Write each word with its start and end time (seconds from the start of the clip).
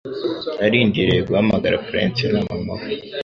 Arindiriye 0.65 1.21
guhamagara 1.27 1.81
prince 1.87 2.25
na 2.33 2.41
mama 2.47 2.73
we. 2.79 2.87